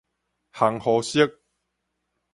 [0.51, 1.31] 烘予熟